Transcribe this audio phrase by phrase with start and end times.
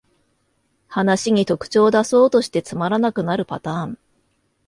[0.87, 3.99] 話に特徴だそうとしてつまらなくなるパターン